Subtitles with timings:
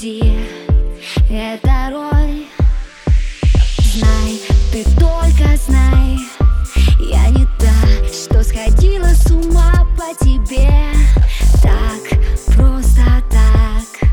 [0.00, 2.46] Это роль?
[3.78, 6.18] Знай, ты только знай.
[7.00, 10.70] Я не та, что сходила с ума по тебе.
[11.60, 12.16] Так,
[12.54, 14.10] просто так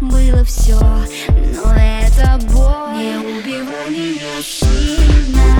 [0.00, 2.96] Было все, но это боль.
[2.96, 5.58] Не убивай меня сильно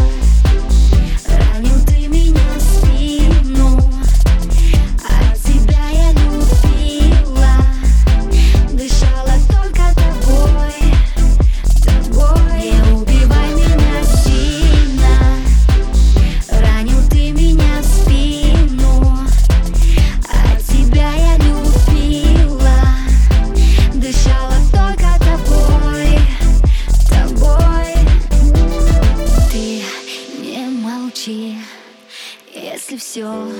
[33.05, 33.52] все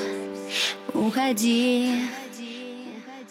[0.95, 1.91] уходи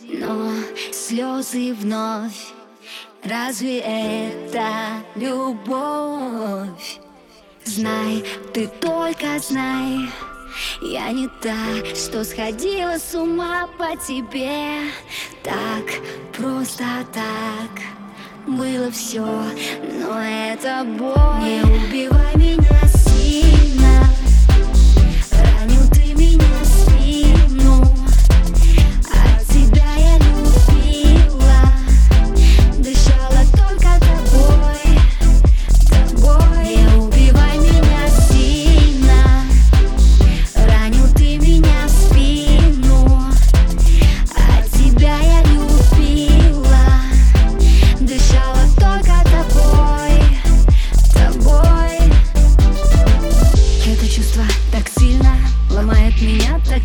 [0.10, 0.52] но
[0.92, 2.54] слезы вновь.
[3.24, 4.68] Разве это
[5.16, 7.00] любовь?
[7.66, 10.10] Знай, ты только знай.
[10.84, 11.56] Я не та,
[11.96, 14.92] что сходила с ума по тебе.
[15.42, 15.86] Так,
[16.38, 17.72] просто так.
[18.46, 21.42] Было все, но это боль.
[21.42, 22.23] Не убивай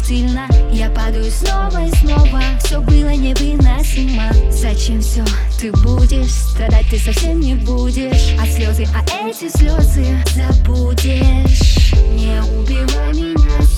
[0.09, 2.41] тактильно Я падаю снова и снова.
[2.65, 4.31] Все было невыносимо.
[4.51, 5.25] Зачем все
[5.61, 8.35] ты будешь Страдать ты совсем не будешь.
[8.41, 11.93] А слезы, а эти слезы Забудешь.
[12.15, 13.78] Не убивай меня.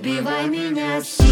[0.00, 1.29] Убивай меня сильно